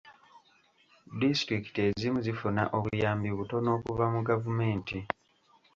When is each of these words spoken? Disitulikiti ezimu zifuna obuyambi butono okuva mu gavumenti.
Disitulikiti 1.19 1.79
ezimu 1.89 2.17
zifuna 2.25 2.63
obuyambi 2.77 3.29
butono 3.37 3.67
okuva 3.77 4.05
mu 4.13 4.19
gavumenti. 4.29 4.99